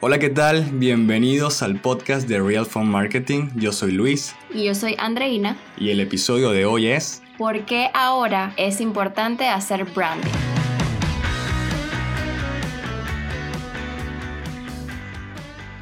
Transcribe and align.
Hola, 0.00 0.20
¿qué 0.20 0.30
tal? 0.30 0.62
Bienvenidos 0.74 1.60
al 1.60 1.80
podcast 1.80 2.28
de 2.28 2.38
Real 2.38 2.64
Phone 2.66 2.88
Marketing. 2.88 3.48
Yo 3.56 3.72
soy 3.72 3.90
Luis. 3.90 4.32
Y 4.54 4.62
yo 4.62 4.76
soy 4.76 4.94
Andreina. 4.96 5.56
Y 5.76 5.90
el 5.90 5.98
episodio 5.98 6.52
de 6.52 6.66
hoy 6.66 6.86
es... 6.86 7.20
¿Por 7.36 7.64
qué 7.64 7.90
ahora 7.94 8.54
es 8.56 8.80
importante 8.80 9.48
hacer 9.48 9.84
branding? 9.86 10.30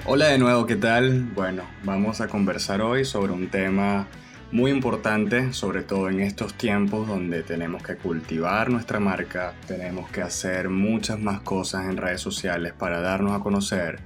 Hola 0.06 0.28
de 0.28 0.38
nuevo, 0.38 0.64
¿qué 0.64 0.76
tal? 0.76 1.24
Bueno, 1.34 1.64
vamos 1.84 2.22
a 2.22 2.28
conversar 2.28 2.80
hoy 2.80 3.04
sobre 3.04 3.34
un 3.34 3.48
tema 3.48 4.08
muy 4.52 4.70
importante, 4.70 5.52
sobre 5.52 5.82
todo 5.82 6.08
en 6.08 6.20
estos 6.20 6.54
tiempos 6.54 7.08
donde 7.08 7.42
tenemos 7.42 7.82
que 7.82 7.96
cultivar 7.96 8.70
nuestra 8.70 9.00
marca, 9.00 9.54
tenemos 9.66 10.08
que 10.10 10.22
hacer 10.22 10.68
muchas 10.68 11.18
más 11.18 11.40
cosas 11.40 11.86
en 11.86 11.96
redes 11.96 12.20
sociales 12.20 12.72
para 12.72 13.00
darnos 13.00 13.32
a 13.32 13.40
conocer, 13.40 14.00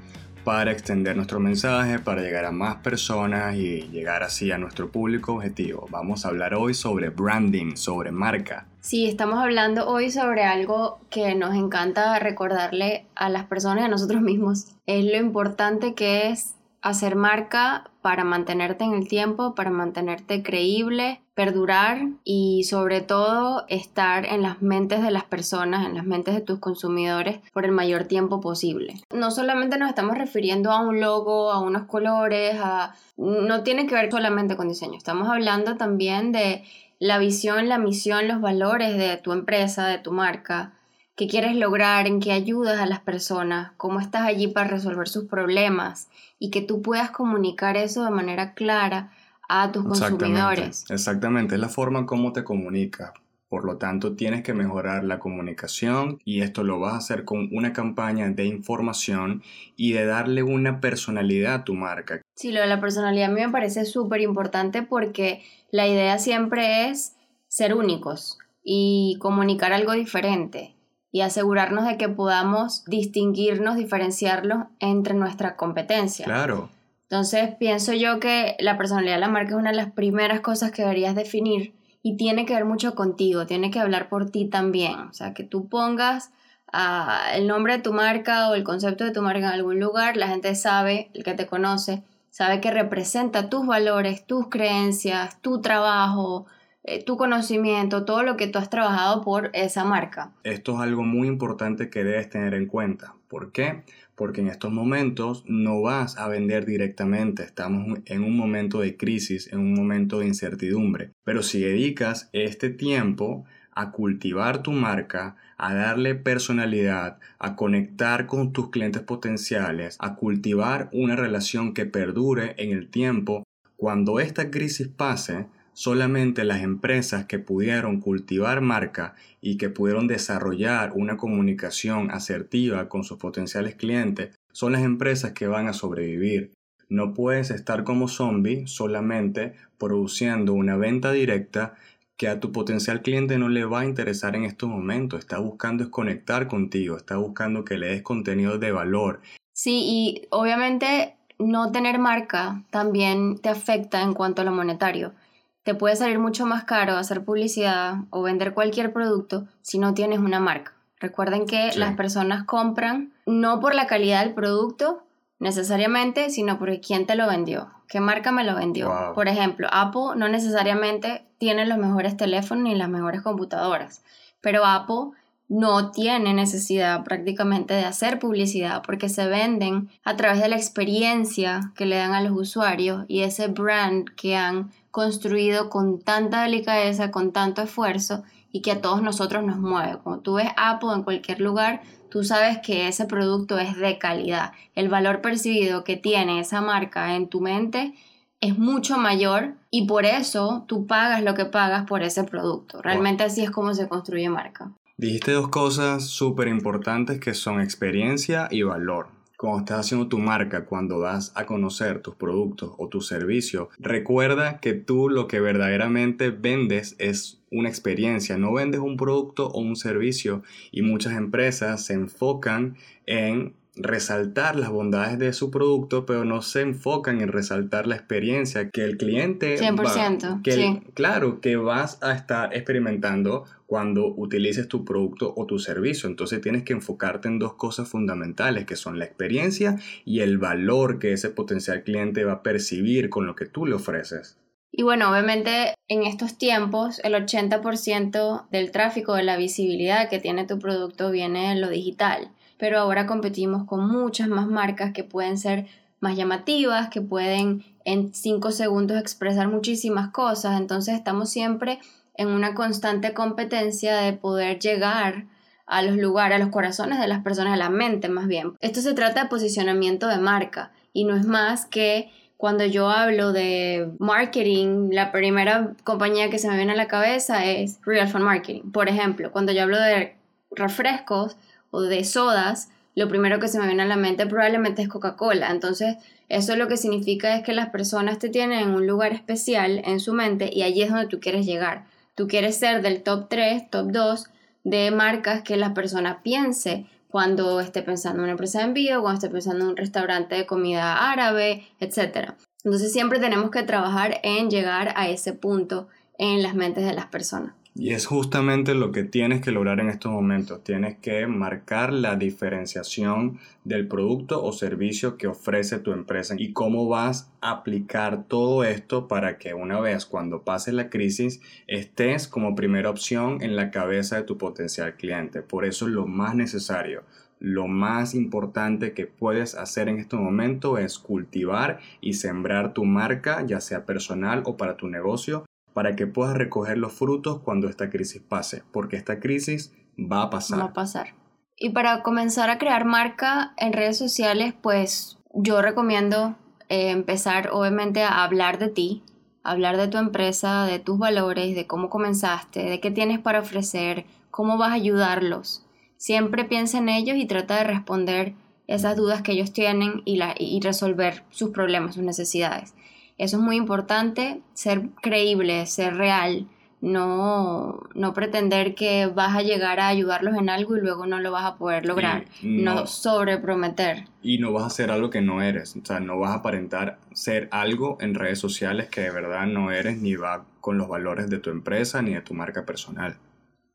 para 0.45 0.73
extender 0.73 1.15
nuestro 1.15 1.41
mensaje, 1.41 1.99
para 1.99 2.23
llegar 2.23 2.47
a 2.47 2.53
más 2.53 2.77
personas 2.77 3.55
y 3.55 3.83
llegar 3.89 4.23
así 4.23 4.51
a 4.51 4.59
nuestro 4.59 4.91
público 4.91 5.35
objetivo. 5.35 5.87
Vamos 5.91 6.25
a 6.25 6.29
hablar 6.29 6.55
hoy 6.55 6.73
sobre 6.73 7.11
branding, 7.11 7.77
sobre 7.77 8.11
marca. 8.11 8.67
Sí, 8.81 9.07
estamos 9.07 9.39
hablando 9.39 9.87
hoy 9.87 10.11
sobre 10.11 10.45
algo 10.45 11.01
que 11.11 11.35
nos 11.35 11.55
encanta 11.55 12.19
recordarle 12.19 13.07
a 13.15 13.29
las 13.29 13.45
personas 13.45 13.83
y 13.83 13.85
a 13.85 13.89
nosotros 13.89 14.23
mismos. 14.23 14.69
Es 14.87 15.05
lo 15.05 15.19
importante 15.19 15.95
que 15.95 16.31
es 16.31 16.55
hacer 16.81 17.15
marca 17.15 17.90
para 18.03 18.25
mantenerte 18.25 18.85
en 18.85 18.95
el 18.95 19.09
tiempo, 19.09 19.55
para 19.55 19.71
mantenerte 19.71 20.43
creíble, 20.43 21.21
perdurar 21.35 22.03
y 22.25 22.65
sobre 22.65 23.01
todo 23.01 23.65
estar 23.69 24.27
en 24.27 24.43
las 24.43 24.63
mentes 24.63 25.03
de 25.03 25.11
las 25.11 25.25
personas, 25.25 25.87
en 25.87 25.95
las 25.95 26.05
mentes 26.05 26.35
de 26.35 26.41
tus 26.41 26.59
consumidores 26.59 27.41
por 27.53 27.65
el 27.65 27.73
mayor 27.73 28.05
tiempo 28.05 28.41
posible. 28.41 28.95
No 29.13 29.31
solamente 29.31 29.79
nos 29.79 29.89
estamos 29.89 30.19
refiriendo 30.19 30.71
a 30.71 30.81
un 30.81 31.01
logo, 31.01 31.51
a 31.51 31.61
unos 31.61 31.85
colores, 31.85 32.57
a... 32.63 32.95
no 33.17 33.63
tiene 33.63 33.87
que 33.87 33.95
ver 33.95 34.11
solamente 34.11 34.57
con 34.57 34.69
diseño, 34.69 34.97
estamos 34.97 35.29
hablando 35.29 35.77
también 35.77 36.33
de 36.33 36.65
la 36.99 37.19
visión, 37.19 37.69
la 37.69 37.79
misión, 37.79 38.29
los 38.29 38.41
valores 38.41 38.97
de 38.99 39.17
tu 39.17 39.33
empresa, 39.33 39.87
de 39.87 39.99
tu 39.99 40.13
marca, 40.13 40.75
qué 41.21 41.29
quieres 41.29 41.55
lograr, 41.55 42.07
en 42.07 42.19
qué 42.19 42.33
ayudas 42.33 42.81
a 42.81 42.87
las 42.87 43.01
personas, 43.01 43.73
cómo 43.77 44.01
estás 44.01 44.23
allí 44.23 44.49
para 44.49 44.69
resolver 44.69 45.07
sus 45.07 45.27
problemas 45.27 46.09
y 46.39 46.51
que 46.51 46.63
tú 46.63 46.81
puedas 46.81 47.11
comunicar 47.11 47.77
eso 47.77 48.03
de 48.07 48.11
manera 48.11 48.55
clara 48.55 49.13
a 49.47 49.71
tus 49.71 49.85
consumidores. 49.85 50.87
Exactamente, 50.89 51.57
es 51.57 51.61
la 51.61 51.69
forma 51.69 52.07
como 52.07 52.33
te 52.33 52.43
comunicas. 52.43 53.13
Por 53.51 53.67
lo 53.67 53.77
tanto, 53.77 54.17
tienes 54.17 54.43
que 54.43 54.55
mejorar 54.55 55.05
la 55.05 55.19
comunicación 55.19 56.23
y 56.25 56.41
esto 56.41 56.65
lo 56.65 56.81
vas 56.81 56.95
a 56.95 56.97
hacer 56.97 57.27
con 57.27 57.51
una 57.53 57.75
campaña 57.75 58.31
de 58.31 58.47
información 58.47 59.43
y 59.77 59.93
de 59.93 60.07
darle 60.07 60.43
una 60.43 60.81
personalidad 60.81 61.53
a 61.53 61.65
tu 61.65 61.75
marca. 61.75 62.23
Sí, 62.35 62.51
lo 62.51 62.63
de 62.63 62.67
la 62.67 62.81
personalidad 62.81 63.31
a 63.31 63.35
mí 63.35 63.43
me 63.43 63.53
parece 63.53 63.85
súper 63.85 64.23
importante 64.23 64.81
porque 64.81 65.43
la 65.71 65.87
idea 65.87 66.19
siempre 66.19 66.89
es 66.89 67.15
ser 67.47 67.75
únicos 67.75 68.39
y 68.65 69.19
comunicar 69.21 69.75
algo 69.75 69.93
diferente 69.93 70.80
y 71.13 71.23
asegurarnos 71.23 71.87
de 71.87 71.97
que 71.97 72.09
podamos 72.09 72.85
distinguirnos, 72.85 73.77
diferenciarlos 73.77 74.65
entre 74.79 75.15
nuestra 75.15 75.57
competencia. 75.57 76.25
Claro. 76.25 76.71
Entonces 77.03 77.57
pienso 77.59 77.93
yo 77.93 78.21
que 78.21 78.57
la 78.61 78.79
personalidad 78.79 79.15
de 79.15 79.21
la 79.21 79.29
marca 79.29 79.51
es 79.51 79.57
una 79.57 79.71
de 79.71 79.77
las 79.77 79.91
primeras 79.91 80.41
cosas 80.41 80.71
que 80.71 80.83
deberías 80.83 81.17
definir 81.17 81.75
y 82.03 82.17
tiene 82.17 82.47
que 82.47 82.55
ver 82.55 82.65
mucho 82.65 82.95
contigo, 82.95 83.47
tiene 83.47 83.71
que 83.71 83.81
hablar 83.81 84.09
por 84.09 84.31
ti 84.31 84.47
también, 84.47 84.95
o 84.95 85.13
sea, 85.13 85.35
que 85.35 85.43
tú 85.43 85.69
pongas 85.69 86.31
ah, 86.73 87.33
el 87.35 87.49
nombre 87.49 87.77
de 87.77 87.83
tu 87.83 87.93
marca 87.93 88.49
o 88.49 88.55
el 88.55 88.63
concepto 88.63 89.05
de 89.05 89.11
tu 89.11 89.23
marca 89.23 89.49
en 89.49 89.55
algún 89.55 89.81
lugar, 89.81 90.17
la 90.17 90.29
gente 90.29 90.55
sabe, 90.55 91.11
el 91.13 91.25
que 91.25 91.35
te 91.35 91.47
conoce, 91.47 92.05
sabe 92.31 92.61
que 92.61 92.71
representa 92.71 93.51
tus 93.51 93.67
valores, 93.67 94.25
tus 94.25 94.49
creencias, 94.49 95.43
tu 95.43 95.61
trabajo, 95.61 96.47
eh, 96.83 97.05
tu 97.05 97.17
conocimiento, 97.17 98.05
todo 98.05 98.23
lo 98.23 98.37
que 98.37 98.47
tú 98.47 98.59
has 98.59 98.71
trabajado 98.71 99.23
por 99.23 99.51
esa 99.53 99.85
marca. 99.85 100.33
Esto 100.45 100.75
es 100.75 100.81
algo 100.81 101.03
muy 101.03 101.29
importante 101.29 101.91
que 101.91 102.05
debes 102.05 102.31
tener 102.31 102.55
en 102.55 102.67
cuenta. 102.67 103.15
¿Por 103.29 103.53
qué? 103.53 103.83
Porque 104.15 104.41
en 104.41 104.49
estos 104.49 104.73
momentos 104.73 105.45
no 105.47 105.81
vas 105.83 106.19
a 106.19 106.29
vender 106.29 106.67
directamente, 106.67 107.43
estamos 107.43 108.01
en 108.07 108.25
un 108.25 108.37
momento 108.37 108.81
de 108.81 108.97
crisis, 108.97 109.53
en 109.53 109.61
un 109.61 109.75
momento 109.75 110.21
de 110.21 110.27
incertidumbre. 110.27 111.13
Pero 111.23 111.43
si 111.43 111.61
dedicas 111.61 112.29
este 112.33 112.71
tiempo 112.71 113.45
a 113.73 113.93
cultivar 113.93 114.63
tu 114.63 114.73
marca, 114.73 115.37
a 115.57 115.75
darle 115.75 116.15
personalidad, 116.15 117.19
a 117.39 117.57
conectar 117.57 118.27
con 118.27 118.53
tus 118.53 118.71
clientes 118.71 119.03
potenciales, 119.03 119.97
a 120.01 120.17
cultivar 120.17 120.89
una 120.93 121.17
relación 121.17 121.75
que 121.75 121.87
perdure 121.87 122.55
en 122.59 122.73
el 122.73 122.89
tiempo, 122.91 123.45
cuando 123.77 124.21
esta 124.21 124.51
crisis 124.51 124.89
pase, 124.89 125.47
Solamente 125.81 126.45
las 126.45 126.61
empresas 126.61 127.25
que 127.25 127.39
pudieron 127.39 128.01
cultivar 128.01 128.61
marca 128.61 129.15
y 129.41 129.57
que 129.57 129.71
pudieron 129.71 130.09
desarrollar 130.09 130.93
una 130.95 131.17
comunicación 131.17 132.11
asertiva 132.11 132.91
con 132.91 133.03
sus 133.03 133.17
potenciales 133.17 133.77
clientes 133.77 134.39
son 134.53 134.73
las 134.73 134.83
empresas 134.83 135.33
que 135.33 135.47
van 135.47 135.69
a 135.69 135.73
sobrevivir. 135.73 136.53
No 136.91 137.15
puedes 137.15 137.51
estar 137.51 137.83
como 137.83 138.09
zombie 138.09 138.67
solamente 138.67 139.55
produciendo 139.79 140.53
una 140.53 140.77
venta 140.77 141.13
directa 141.13 141.77
que 142.19 142.29
a 142.29 142.41
tu 142.41 142.53
potencial 142.53 143.01
cliente 143.01 143.39
no 143.39 143.49
le 143.49 143.65
va 143.65 143.81
a 143.81 143.87
interesar 143.87 144.37
en 144.37 144.45
estos 144.45 144.69
momentos. 144.69 145.21
Está 145.21 145.39
buscando 145.39 145.83
es 145.83 145.89
conectar 145.89 146.47
contigo, 146.47 146.99
está 146.99 147.17
buscando 147.17 147.65
que 147.65 147.79
le 147.79 147.87
des 147.87 148.03
contenido 148.03 148.59
de 148.59 148.71
valor. 148.71 149.23
Sí, 149.55 149.81
y 149.83 150.27
obviamente 150.29 151.17
no 151.39 151.73
tener 151.73 151.99
marca 151.99 152.65
también 152.69 153.39
te 153.39 153.49
afecta 153.49 154.03
en 154.03 154.13
cuanto 154.13 154.43
a 154.43 154.45
lo 154.45 154.53
monetario 154.53 155.15
te 155.63 155.75
puede 155.75 155.97
salir 155.97 156.19
mucho 156.19 156.47
más 156.47 156.65
caro 156.65 156.97
hacer 156.97 157.25
publicidad 157.25 157.97
o 158.11 158.23
vender 158.23 158.55
cualquier 158.55 158.93
producto 158.93 159.47
si 159.63 159.79
no 159.79 159.95
tienes 159.95 160.19
una 160.19 160.41
marca. 160.41 160.73
Recuerden 160.99 161.47
que 161.47 161.71
las 161.77 161.97
personas 161.97 162.45
compran 162.45 163.13
no 163.27 163.61
por 163.61 163.75
la 163.75 163.87
calidad 163.87 164.25
del 164.25 164.35
producto 164.35 165.03
necesariamente, 165.39 166.29
sino 166.29 166.59
por 166.59 166.79
quién 166.81 167.07
te 167.07 167.15
lo 167.15 167.27
vendió, 167.27 167.71
qué 167.89 168.01
marca 168.01 168.33
me 168.33 168.45
lo 168.45 168.55
vendió. 168.55 169.13
Por 169.15 169.27
ejemplo, 169.27 169.67
Apple 169.73 170.17
no 170.17 170.29
necesariamente 170.29 171.25
tiene 171.39 171.65
los 171.65 171.79
mejores 171.79 172.17
teléfonos 172.17 172.65
ni 172.65 172.75
las 172.75 172.91
mejores 172.91 173.23
computadoras, 173.23 174.03
pero 174.43 174.67
Apple 174.67 175.17
no 175.49 175.91
tiene 175.91 176.33
necesidad 176.33 177.03
prácticamente 177.03 177.75
de 177.75 177.85
hacer 177.85 178.21
publicidad 178.21 178.83
porque 178.87 179.09
se 179.09 179.27
venden 179.27 179.89
a 180.05 180.17
través 180.17 180.41
de 180.41 180.49
la 180.49 180.57
experiencia 180.57 181.73
que 181.75 181.87
le 181.87 181.97
dan 181.97 182.13
a 182.13 182.21
los 182.21 182.33
usuarios 182.33 183.05
y 183.09 183.23
ese 183.23 183.49
brand 183.49 184.09
que 184.15 184.37
han 184.37 184.71
construido 184.91 185.71
con 185.71 186.01
tanta 186.01 186.43
delicadeza, 186.43 187.11
con 187.11 187.33
tanto 187.33 187.63
esfuerzo 187.63 188.23
y 188.53 188.63
que 188.63 188.73
a 188.73 188.81
todos 188.81 189.03
nosotros 189.03 189.45
nos 189.45 189.59
mueve. 189.59 189.99
Cuando 190.03 190.23
tú 190.23 190.35
ves 190.35 190.51
Apple 190.57 190.91
en 190.95 191.03
cualquier 191.03 191.41
lugar, 191.41 191.83
tú 192.11 192.25
sabes 192.25 192.59
que 192.59 192.89
ese 192.89 193.07
producto 193.07 193.59
es 193.59 193.77
de 193.77 193.99
calidad. 193.99 194.53
El 194.75 194.89
valor 194.89 195.21
percibido 195.21 195.85
que 195.85 195.97
tiene 195.97 196.41
esa 196.41 196.61
marca 196.61 197.15
en 197.15 197.29
tu 197.29 197.41
mente 197.41 197.95
es 198.41 198.59
mucho 198.59 198.97
mayor 198.97 199.55
y 199.71 199.87
por 199.87 200.07
eso 200.07 200.65
tú 200.67 200.87
pagas 200.87 201.23
lo 201.23 201.35
que 201.35 201.45
pagas 201.45 201.87
por 201.87 202.03
ese 202.03 202.25
producto. 202.25 202.83
Realmente 202.83 203.23
así 203.23 203.43
es 203.43 203.51
como 203.51 203.75
se 203.75 203.89
construye 203.89 204.29
marca. 204.29 204.73
Dijiste 204.97 205.33
dos 205.33 205.49
cosas 205.49 206.07
súper 206.07 206.49
importantes 206.49 207.21
que 207.21 207.35
son 207.35 207.61
experiencia 207.61 208.49
y 208.51 208.63
valor 208.63 209.20
cuando 209.41 209.61
estás 209.61 209.87
haciendo 209.87 210.07
tu 210.07 210.19
marca, 210.19 210.67
cuando 210.67 210.99
vas 210.99 211.33
a 211.35 211.47
conocer 211.47 212.03
tus 212.03 212.15
productos 212.15 212.73
o 212.77 212.89
tu 212.89 213.01
servicio, 213.01 213.71
recuerda 213.79 214.61
que 214.61 214.75
tú 214.75 215.09
lo 215.09 215.29
que 215.29 215.41
verdaderamente 215.41 216.29
vendes 216.29 216.95
es 216.99 217.41
una 217.51 217.71
experiencia, 217.71 218.37
no 218.37 218.53
vendes 218.53 218.83
un 218.83 218.99
producto 218.99 219.49
o 219.49 219.61
un 219.61 219.77
servicio 219.77 220.43
y 220.71 220.83
muchas 220.83 221.15
empresas 221.15 221.87
se 221.87 221.95
enfocan 221.95 222.77
en 223.07 223.55
resaltar 223.77 224.57
las 224.57 224.71
bondades 224.71 225.19
de 225.19 225.33
su 225.33 225.51
producto, 225.51 226.07
pero 226.07 226.25
no 226.25 226.43
se 226.43 226.63
enfocan 226.63 227.21
en 227.21 227.29
resaltar 227.29 227.87
la 227.87 227.97
experiencia 227.97 228.71
que 228.71 228.85
el 228.85 228.97
cliente 228.97 229.59
100%, 229.59 230.43
que 230.43 230.83
claro, 230.95 231.41
que 231.41 231.57
vas 231.57 232.03
a 232.03 232.13
estar 232.13 232.55
experimentando 232.55 233.45
cuando 233.67 234.07
utilices 234.07 234.67
tu 234.67 234.85
producto 234.85 235.33
o 235.37 235.47
tu 235.47 235.59
servicio. 235.59 236.09
Entonces 236.09 236.41
tienes 236.41 236.65
que 236.65 236.73
enfocarte 236.73 237.29
en 237.29 237.39
dos 237.39 237.55
cosas 237.55 237.89
fundamentales, 237.89 238.67
que 238.67 238.77
son 238.77 238.99
la 238.99 239.05
experiencia 239.05 239.77
y 240.05 240.21
el 240.21 240.39
valor 240.39 240.99
que 240.99 241.13
ese 241.13 241.31
potencial 241.31 241.85
cliente 241.85 242.25
va 242.25 242.33
a 242.33 242.43
percibir 242.43 243.11
con 243.11 243.27
lo 243.27 243.37
que 243.37 243.47
tú 243.47 243.67
le 243.67 243.75
ofreces. 243.75 244.37
Y 244.73 244.83
bueno, 244.83 245.11
obviamente 245.11 245.75
en 245.89 246.05
estos 246.05 246.39
tiempos 246.39 247.01
el 247.03 247.15
80% 247.15 248.49
del 248.51 248.71
tráfico, 248.71 249.15
de 249.15 249.25
la 249.25 249.37
visibilidad 249.37 250.09
que 250.09 250.21
tiene 250.21 250.47
tu 250.47 250.59
producto 250.59 251.11
viene 251.11 251.53
en 251.53 251.61
lo 251.61 251.69
digital 251.69 252.31
pero 252.61 252.79
ahora 252.79 253.07
competimos 253.07 253.65
con 253.65 253.89
muchas 253.89 254.29
más 254.29 254.47
marcas 254.47 254.93
que 254.93 255.03
pueden 255.03 255.39
ser 255.39 255.67
más 255.99 256.15
llamativas, 256.15 256.91
que 256.91 257.01
pueden 257.01 257.65
en 257.85 258.15
cinco 258.15 258.53
segundos 258.53 258.99
expresar 258.99 259.49
muchísimas 259.49 260.11
cosas, 260.11 260.61
entonces 260.61 260.95
estamos 260.95 261.31
siempre 261.31 261.81
en 262.15 262.29
una 262.29 262.55
constante 262.55 263.15
competencia 263.15 263.97
de 263.97 264.13
poder 264.13 264.59
llegar 264.59 265.25
a 265.67 265.83
los 265.83 265.97
lugares, 265.97 266.37
a 266.37 266.39
los 266.39 266.51
corazones 266.51 267.01
de 267.01 267.09
las 267.09 267.23
personas, 267.23 267.55
a 267.55 267.57
la 267.57 267.71
mente 267.71 268.11
más 268.11 268.27
bien. 268.27 268.53
Esto 268.61 268.83
se 268.83 268.93
trata 268.93 269.23
de 269.23 269.29
posicionamiento 269.31 270.07
de 270.07 270.19
marca 270.19 270.71
y 270.93 271.05
no 271.05 271.17
es 271.17 271.25
más 271.25 271.65
que 271.65 272.11
cuando 272.37 272.67
yo 272.67 272.91
hablo 272.91 273.33
de 273.33 273.91
marketing, 273.99 274.91
la 274.93 275.13
primera 275.13 275.73
compañía 275.85 276.29
que 276.29 276.39
se 276.39 276.49
me 276.49 276.57
viene 276.57 276.73
a 276.73 276.77
la 276.77 276.89
cabeza 276.89 277.47
es 277.47 277.79
Real 277.87 278.09
Fun 278.09 278.23
Marketing. 278.23 278.71
Por 278.71 278.89
ejemplo, 278.89 279.33
cuando 279.33 279.53
yo 279.53 279.63
hablo 279.63 279.79
de 279.79 280.17
refrescos 280.51 281.37
o 281.71 281.83
de 281.83 282.05
sodas, 282.05 282.69
lo 282.95 283.09
primero 283.09 283.39
que 283.39 283.49
se 283.49 283.59
me 283.59 283.67
viene 283.67 283.83
a 283.83 283.87
la 283.87 283.97
mente 283.97 284.27
probablemente 284.27 284.83
es 284.83 284.89
Coca-Cola. 284.89 285.51
Entonces, 285.51 285.97
eso 286.29 286.57
lo 286.57 286.69
que 286.69 286.77
significa 286.77 287.37
es 287.37 287.43
que 287.43 287.53
las 287.53 287.71
personas 287.71 288.19
te 288.19 288.29
tienen 288.29 288.61
en 288.61 288.71
un 288.71 288.87
lugar 288.87 289.13
especial 289.13 289.83
en 289.85 290.01
su 290.01 290.13
mente 290.13 290.51
y 290.53 290.63
allí 290.63 290.83
es 290.83 290.91
donde 290.91 291.07
tú 291.07 291.21
quieres 291.21 291.47
llegar. 291.47 291.87
Tú 292.15 292.29
quieres 292.29 292.57
ser 292.57 292.83
del 292.83 293.03
top 293.03 293.29
3, 293.29 293.71
top 293.71 293.91
2 293.91 294.27
de 294.65 294.91
marcas 294.91 295.43
que 295.43 295.57
la 295.57 295.75
persona 295.75 296.23
piense 296.23 296.87
cuando 297.09 297.61
esté 297.61 297.83
pensando 297.83 298.19
en 298.19 298.25
una 298.25 298.33
empresa 298.33 298.59
de 298.59 298.67
envío, 298.67 299.01
cuando 299.01 299.19
esté 299.19 299.31
pensando 299.31 299.65
en 299.65 299.71
un 299.71 299.77
restaurante 299.77 300.35
de 300.35 300.47
comida 300.47 301.11
árabe, 301.11 301.67
etc. 301.81 302.35
Entonces 302.63 302.93
siempre 302.93 303.19
tenemos 303.19 303.51
que 303.51 303.63
trabajar 303.63 304.21
en 304.23 304.51
llegar 304.51 304.93
a 304.97 305.09
ese 305.09 305.33
punto 305.33 305.89
en 306.19 306.43
las 306.43 306.55
mentes 306.55 306.85
de 306.85 306.93
las 306.93 307.07
personas. 307.07 307.55
Y 307.75 307.91
es 307.91 308.07
justamente 308.07 308.75
lo 308.75 308.91
que 308.91 309.05
tienes 309.05 309.41
que 309.41 309.53
lograr 309.53 309.79
en 309.79 309.91
estos 309.91 310.11
momentos. 310.11 310.65
Tienes 310.65 310.99
que 310.99 311.29
marcar 311.29 311.93
la 311.93 312.17
diferenciación 312.17 313.39
del 313.65 313.87
producto 313.87 314.43
o 314.43 314.53
servicio 314.53 315.17
que 315.17 315.29
ofrece 315.29 315.79
tu 315.79 315.93
empresa 315.93 316.35
y 316.37 316.53
cómo 316.53 316.89
vas 316.89 317.31
a 317.41 317.53
aplicar 317.53 318.25
todo 318.25 318.65
esto 318.65 319.07
para 319.07 319.39
que 319.39 319.55
una 319.55 319.79
vez 319.79 320.05
cuando 320.05 320.43
pase 320.43 320.73
la 320.73 320.91
crisis 320.91 321.41
estés 321.69 322.27
como 322.27 322.57
primera 322.57 322.91
opción 322.91 323.41
en 323.41 323.55
la 323.55 323.71
cabeza 323.71 324.17
de 324.17 324.25
tu 324.25 324.37
potencial 324.37 324.97
cliente. 324.97 325.41
Por 325.41 325.65
eso 325.65 325.87
es 325.87 325.93
lo 325.93 326.07
más 326.07 326.35
necesario. 326.35 327.05
Lo 327.39 327.69
más 327.69 328.15
importante 328.15 328.93
que 328.93 329.07
puedes 329.07 329.55
hacer 329.55 329.89
en 329.89 329.99
este 329.99 330.17
momento 330.17 330.77
es 330.77 330.99
cultivar 330.99 331.79
y 332.01 332.15
sembrar 332.15 332.75
tu 332.75 332.85
marca, 332.85 333.47
ya 333.47 333.61
sea 333.61 333.87
personal 333.87 334.43
o 334.45 334.59
para 334.59 334.77
tu 334.77 334.89
negocio, 334.89 335.47
para 335.73 335.97
que 335.97 336.07
puedas 336.07 336.37
recoger 336.37 336.79
los 336.79 336.93
frutos 336.93 337.41
cuando 337.41 337.69
esta 337.69 337.91
crisis 337.91 338.23
pase, 338.23 338.63
porque 338.73 338.97
esta 338.97 339.21
crisis 339.21 339.73
va 339.99 340.23
a 340.23 340.31
pasar. 340.31 340.59
Va 340.59 340.65
a 340.65 340.73
pasar. 340.73 341.15
Y 341.57 341.71
para 341.71 342.03
comenzar 342.03 342.51
a 342.51 342.59
crear 342.59 342.85
marca 342.85 343.53
en 343.59 343.73
redes 343.73 343.99
sociales, 343.99 344.55
pues 344.61 345.19
yo 345.35 345.61
recomiendo 345.63 346.37
eh, 346.69 346.91
empezar 346.91 347.51
obviamente 347.53 348.03
a 348.03 348.25
hablar 348.25 348.59
de 348.59 348.69
ti, 348.69 349.03
hablar 349.43 349.77
de 349.77 349.89
tu 349.89 349.99
empresa, 349.99 350.65
de 350.65 350.79
tus 350.79 350.99
valores, 350.99 351.55
de 351.55 351.67
cómo 351.67 351.91
comenzaste, 351.91 352.63
de 352.63 352.81
qué 352.81 352.91
tienes 352.91 353.19
para 353.19 353.41
ofrecer, 353.41 354.07
cómo 354.31 354.57
vas 354.57 354.71
a 354.71 354.75
ayudarlos. 354.75 355.67
Siempre 355.97 356.45
piensa 356.45 356.79
en 356.79 356.89
ellos 356.89 357.17
y 357.17 357.27
trata 357.27 357.57
de 357.57 357.65
responder 357.65 358.35
esas 358.67 358.97
dudas 358.97 359.23
que 359.23 359.33
ellos 359.33 359.53
tienen 359.53 360.03
y, 360.05 360.61
resolver 360.61 361.25
sus 361.31 361.51
problemas, 361.51 361.97
sus 361.97 362.05
necesidades. 362.05 362.75
Eso 363.21 363.37
es 363.37 363.43
muy 363.43 363.57
importante, 363.57 364.41
ser 364.55 364.89
creíble, 365.03 365.67
ser 365.67 365.97
real, 365.97 366.49
no, 366.81 367.83
no 367.95 368.15
pretender 368.15 368.75
que 368.75 369.09
vas 369.09 369.37
a 369.37 369.43
llegar 369.43 369.79
a 369.79 369.89
ayudarlos 369.89 370.39
en 370.39 370.49
algo 370.49 370.75
y 370.75 370.81
luego 370.81 371.05
no 371.05 371.21
lo 371.21 371.31
vas 371.31 371.45
a 371.45 371.57
poder 371.59 371.85
lograr, 371.85 372.25
no, 372.43 372.77
no 372.77 372.87
sobreprometer. 372.87 374.07
Y 374.23 374.39
no 374.39 374.55
vas 374.55 374.63
a 374.63 374.67
hacer 374.69 374.91
algo 374.91 375.11
que 375.11 375.21
no 375.21 375.43
eres, 375.43 375.77
o 375.77 375.85
sea, 375.85 376.01
no 376.01 376.19
vas 376.19 376.31
a 376.31 376.37
aparentar 376.37 376.99
ser 377.13 377.51
algo 377.53 377.99
en 378.01 378.15
redes 378.15 378.39
sociales 378.39 378.89
que 378.89 379.03
de 379.03 379.11
verdad 379.11 379.45
no 379.45 379.71
eres 379.71 379.99
ni 379.99 380.15
va 380.15 380.47
con 380.63 380.79
los 380.79 380.89
valores 380.89 381.29
de 381.29 381.41
tu 381.41 381.51
empresa 381.51 382.01
ni 382.01 382.15
de 382.15 382.23
tu 382.23 382.33
marca 382.33 382.65
personal. 382.65 383.19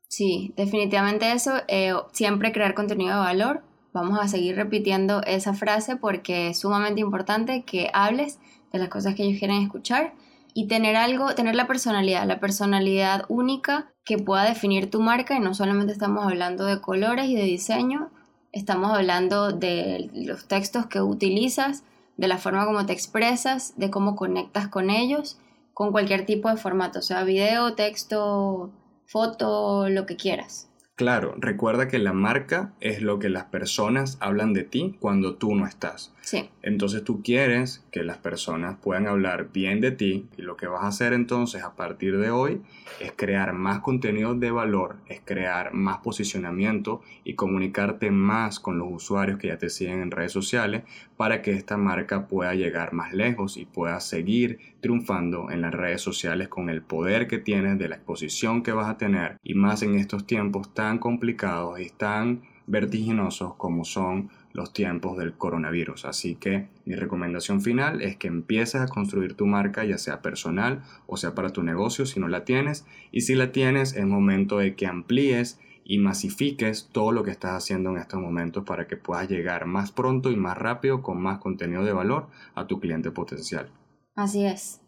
Sí, 0.08 0.54
definitivamente 0.56 1.30
eso, 1.30 1.52
eh, 1.68 1.94
siempre 2.10 2.50
crear 2.50 2.74
contenido 2.74 3.14
de 3.14 3.20
valor. 3.20 3.62
Vamos 3.92 4.18
a 4.20 4.26
seguir 4.26 4.56
repitiendo 4.56 5.22
esa 5.22 5.54
frase 5.54 5.94
porque 5.94 6.48
es 6.48 6.58
sumamente 6.58 7.00
importante 7.00 7.62
que 7.62 7.90
hables 7.94 8.40
de 8.72 8.78
las 8.78 8.88
cosas 8.88 9.14
que 9.14 9.24
ellos 9.24 9.38
quieren 9.38 9.62
escuchar 9.62 10.14
y 10.54 10.68
tener 10.68 10.96
algo, 10.96 11.34
tener 11.34 11.54
la 11.54 11.66
personalidad, 11.66 12.26
la 12.26 12.40
personalidad 12.40 13.24
única 13.28 13.92
que 14.04 14.18
pueda 14.18 14.44
definir 14.44 14.90
tu 14.90 15.00
marca 15.00 15.36
y 15.36 15.40
no 15.40 15.54
solamente 15.54 15.92
estamos 15.92 16.24
hablando 16.24 16.64
de 16.64 16.80
colores 16.80 17.26
y 17.26 17.34
de 17.34 17.42
diseño, 17.42 18.10
estamos 18.52 18.96
hablando 18.96 19.52
de 19.52 20.10
los 20.14 20.48
textos 20.48 20.86
que 20.86 21.02
utilizas, 21.02 21.84
de 22.16 22.28
la 22.28 22.38
forma 22.38 22.64
como 22.64 22.86
te 22.86 22.94
expresas, 22.94 23.74
de 23.76 23.90
cómo 23.90 24.16
conectas 24.16 24.68
con 24.68 24.88
ellos, 24.88 25.38
con 25.74 25.92
cualquier 25.92 26.24
tipo 26.24 26.48
de 26.48 26.56
formato, 26.56 27.02
sea, 27.02 27.22
video, 27.24 27.74
texto, 27.74 28.70
foto, 29.04 29.90
lo 29.90 30.06
que 30.06 30.16
quieras. 30.16 30.70
Claro, 30.94 31.34
recuerda 31.36 31.88
que 31.88 31.98
la 31.98 32.14
marca 32.14 32.72
es 32.80 33.02
lo 33.02 33.18
que 33.18 33.28
las 33.28 33.44
personas 33.44 34.16
hablan 34.20 34.54
de 34.54 34.62
ti 34.62 34.96
cuando 34.98 35.34
tú 35.34 35.54
no 35.54 35.66
estás. 35.66 36.14
Entonces 36.62 37.04
tú 37.04 37.22
quieres 37.22 37.84
que 37.92 38.02
las 38.02 38.18
personas 38.18 38.76
puedan 38.82 39.06
hablar 39.06 39.50
bien 39.52 39.80
de 39.80 39.92
ti 39.92 40.26
y 40.36 40.42
lo 40.42 40.56
que 40.56 40.66
vas 40.66 40.82
a 40.82 40.88
hacer 40.88 41.12
entonces 41.12 41.62
a 41.62 41.76
partir 41.76 42.18
de 42.18 42.30
hoy 42.30 42.62
es 43.00 43.12
crear 43.14 43.52
más 43.52 43.80
contenido 43.80 44.34
de 44.34 44.50
valor, 44.50 44.96
es 45.06 45.20
crear 45.24 45.72
más 45.72 45.98
posicionamiento 45.98 47.00
y 47.22 47.34
comunicarte 47.34 48.10
más 48.10 48.58
con 48.58 48.78
los 48.78 48.88
usuarios 48.90 49.38
que 49.38 49.48
ya 49.48 49.58
te 49.58 49.70
siguen 49.70 50.00
en 50.00 50.10
redes 50.10 50.32
sociales 50.32 50.82
para 51.16 51.42
que 51.42 51.52
esta 51.52 51.76
marca 51.76 52.26
pueda 52.26 52.54
llegar 52.54 52.92
más 52.92 53.12
lejos 53.12 53.56
y 53.56 53.64
pueda 53.64 54.00
seguir 54.00 54.58
triunfando 54.80 55.50
en 55.50 55.60
las 55.60 55.72
redes 55.72 56.02
sociales 56.02 56.48
con 56.48 56.68
el 56.70 56.82
poder 56.82 57.28
que 57.28 57.38
tienes 57.38 57.78
de 57.78 57.88
la 57.88 57.96
exposición 57.96 58.62
que 58.62 58.72
vas 58.72 58.88
a 58.88 58.98
tener 58.98 59.38
y 59.44 59.54
más 59.54 59.82
en 59.82 59.94
estos 59.94 60.26
tiempos 60.26 60.74
tan 60.74 60.98
complicados 60.98 61.78
y 61.80 61.90
tan 61.90 62.42
vertiginosos 62.66 63.54
como 63.54 63.84
son 63.84 64.30
los 64.56 64.72
tiempos 64.72 65.16
del 65.18 65.34
coronavirus. 65.34 66.06
Así 66.06 66.34
que 66.34 66.68
mi 66.84 66.94
recomendación 66.94 67.60
final 67.60 68.02
es 68.02 68.16
que 68.16 68.26
empieces 68.26 68.80
a 68.80 68.88
construir 68.88 69.34
tu 69.34 69.46
marca, 69.46 69.84
ya 69.84 69.98
sea 69.98 70.22
personal 70.22 70.82
o 71.06 71.16
sea 71.16 71.34
para 71.34 71.50
tu 71.50 71.62
negocio 71.62 72.06
si 72.06 72.18
no 72.18 72.26
la 72.26 72.44
tienes. 72.44 72.86
Y 73.12 73.20
si 73.20 73.34
la 73.34 73.52
tienes, 73.52 73.94
es 73.94 74.06
momento 74.06 74.58
de 74.58 74.74
que 74.74 74.86
amplíes 74.86 75.60
y 75.84 75.98
masifiques 75.98 76.88
todo 76.90 77.12
lo 77.12 77.22
que 77.22 77.30
estás 77.30 77.52
haciendo 77.52 77.90
en 77.90 77.98
estos 77.98 78.20
momentos 78.20 78.64
para 78.64 78.88
que 78.88 78.96
puedas 78.96 79.28
llegar 79.28 79.66
más 79.66 79.92
pronto 79.92 80.30
y 80.30 80.36
más 80.36 80.58
rápido 80.58 81.02
con 81.02 81.20
más 81.20 81.38
contenido 81.38 81.84
de 81.84 81.92
valor 81.92 82.28
a 82.54 82.66
tu 82.66 82.80
cliente 82.80 83.12
potencial. 83.12 83.70
Así 84.16 84.44
es. 84.44 84.80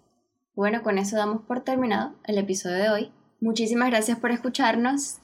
Bueno, 0.57 0.83
con 0.83 0.99
eso 0.99 1.17
damos 1.17 1.43
por 1.43 1.61
terminado 1.61 2.15
el 2.25 2.39
episodio 2.39 2.77
de 2.77 2.91
hoy. 2.91 3.13
Muchísimas 3.41 3.91
gracias 3.91 4.19
por 4.19 4.33
escucharnos. 4.33 5.19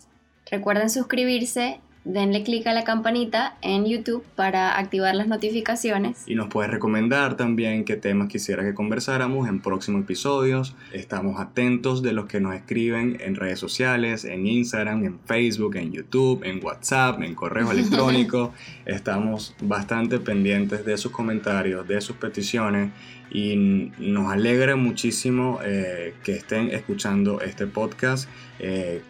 Recuerden 0.49 0.91
suscribirse 0.91 1.81
denle 2.05 2.43
clic 2.43 2.67
a 2.67 2.73
la 2.75 2.85
campanita 2.85 3.56
en 3.62 3.87
YouTube 3.87 4.23
para 4.37 4.79
activar 4.79 5.15
las 5.15 5.27
notificaciones. 5.27 6.25
Y 6.27 6.35
nos 6.35 6.49
puedes 6.49 6.71
recomendar 6.71 7.37
también 7.37 7.84
qué 7.84 7.96
temas 7.96 8.29
quisieras 8.29 8.67
que 8.67 8.75
conversáramos 8.75 9.49
en 9.49 9.61
próximos 9.61 10.03
episodios. 10.03 10.75
Estamos 10.93 11.41
atentos 11.41 12.03
de 12.03 12.13
los 12.13 12.27
que 12.27 12.41
nos 12.41 12.55
escriben 12.55 13.17
en 13.20 13.37
redes 13.37 13.58
sociales, 13.58 14.25
en 14.25 14.46
Instagram, 14.46 15.05
en 15.05 15.19
Facebook, 15.20 15.77
en 15.77 15.93
YouTube, 15.93 16.44
en 16.44 16.63
WhatsApp, 16.63 17.23
en 17.23 17.34
correo 17.34 17.70
electrónico. 17.73 18.53
Estamos 18.84 19.55
bastante 19.63 20.19
pendientes 20.19 20.84
de 20.84 20.99
sus 20.99 21.11
comentarios, 21.11 21.89
de 21.89 22.01
sus 22.01 22.17
peticiones 22.17 22.91
y 23.31 23.56
nos 23.99 24.31
alegra 24.31 24.77
muchísimo 24.77 25.58
eh, 25.65 26.15
que 26.23 26.37
estén 26.37 26.70
escuchando 26.70 27.41
este 27.41 27.67
podcast. 27.67 28.29
Eh, 28.61 29.03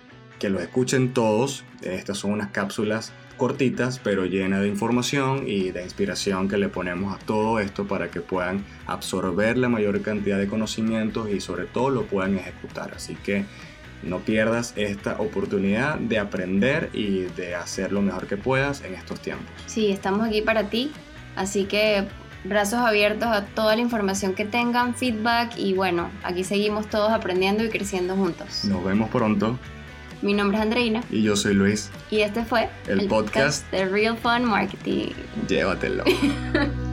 que 0.45 0.51
lo 0.51 0.61
escuchen 0.61 1.15
todos. 1.15 1.65
Estas 1.81 2.19
son 2.19 2.33
unas 2.33 2.51
cápsulas 2.51 3.13
cortitas 3.39 3.99
pero 3.99 4.27
llenas 4.27 4.61
de 4.61 4.69
información 4.69 5.45
y 5.49 5.71
de 5.71 5.83
inspiración 5.83 6.51
que 6.51 6.59
le 6.59 6.69
ponemos 6.69 7.17
a 7.17 7.19
todo 7.25 7.61
esto 7.61 7.89
para 7.89 8.11
que 8.11 8.21
puedan 8.21 8.63
absorber 8.87 9.57
la 9.57 9.71
mayor 9.71 10.03
cantidad 10.03 10.37
de 10.37 10.47
conocimientos 10.47 11.31
y 11.31 11.41
sobre 11.41 11.65
todo 11.65 11.89
lo 11.89 12.03
puedan 12.03 12.37
ejecutar. 12.37 12.93
Así 12.95 13.15
que 13.15 13.47
no 14.03 14.19
pierdas 14.19 14.75
esta 14.77 15.19
oportunidad 15.19 15.97
de 15.97 16.19
aprender 16.19 16.91
y 16.93 17.21
de 17.21 17.55
hacer 17.55 17.91
lo 17.91 18.03
mejor 18.03 18.27
que 18.27 18.37
puedas 18.37 18.83
en 18.83 18.93
estos 18.93 19.21
tiempos. 19.21 19.49
Sí, 19.65 19.91
estamos 19.91 20.29
aquí 20.29 20.43
para 20.43 20.69
ti, 20.69 20.93
así 21.37 21.65
que 21.65 22.05
brazos 22.45 22.81
abiertos 22.81 23.29
a 23.29 23.47
toda 23.47 23.77
la 23.77 23.81
información 23.81 24.35
que 24.35 24.45
tengan, 24.45 24.95
feedback 24.95 25.57
y 25.57 25.73
bueno, 25.73 26.11
aquí 26.23 26.45
seguimos 26.45 26.91
todos 26.91 27.13
aprendiendo 27.13 27.65
y 27.65 27.71
creciendo 27.71 28.15
juntos. 28.15 28.67
Nos 28.67 28.85
vemos 28.85 29.09
pronto. 29.09 29.59
Mi 30.23 30.35
nombre 30.35 30.59
es 30.59 30.63
Andreina. 30.63 31.03
Y 31.11 31.23
yo 31.23 31.37
soy 31.37 31.55
Luis. 31.55 31.91
Y 32.11 32.21
este 32.21 32.45
fue 32.45 32.69
el, 32.87 33.07
podcast, 33.09 33.71
de 33.71 33.87
Real 33.87 34.17
Fun 34.17 34.45
Marketing. 34.45 35.09
Llévatelo. 35.49 36.05